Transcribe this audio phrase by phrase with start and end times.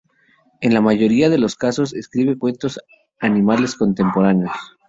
[0.61, 2.79] En la mayoría de los casos escribe cuentos
[3.19, 4.55] animales contemporáneos.